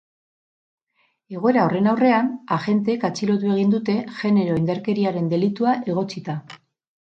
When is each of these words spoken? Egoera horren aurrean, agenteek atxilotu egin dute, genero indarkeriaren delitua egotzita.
Egoera 1.35 1.65
horren 1.65 1.89
aurrean, 1.91 2.31
agenteek 2.57 3.07
atxilotu 3.11 3.53
egin 3.59 3.77
dute, 3.77 4.01
genero 4.23 4.59
indarkeriaren 4.65 5.33
delitua 5.39 5.79
egotzita. 5.95 6.43